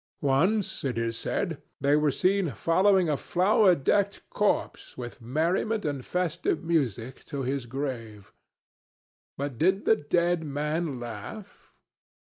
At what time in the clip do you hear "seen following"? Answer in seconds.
2.09-3.07